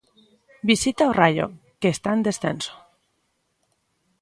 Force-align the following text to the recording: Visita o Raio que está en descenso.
Visita 0.69 1.09
o 1.09 1.15
Raio 1.21 1.47
que 1.81 1.89
está 1.95 2.09
en 2.17 2.21
descenso. 2.27 2.73